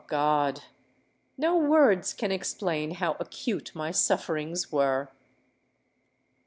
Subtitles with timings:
[0.07, 0.63] God,
[1.37, 5.11] no words can explain how acute my sufferings were!